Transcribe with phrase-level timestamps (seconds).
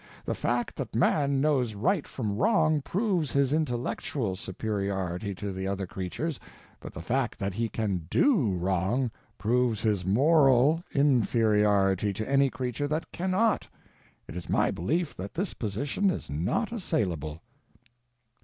[0.25, 5.85] The fact that man knows right from wrong proves his _intellectual _superiority to the other
[5.85, 6.39] creatures;
[6.79, 12.87] but the fact that he can _do _wrong proves his _moral _inferiority to any creature
[12.87, 13.67] that cannot.
[14.27, 17.43] It is my belief that this position is not assailable.